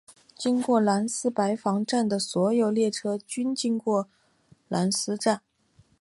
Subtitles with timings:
[0.35, 4.09] 经过兰斯白房站的所有列车均经过
[4.67, 5.41] 兰斯站。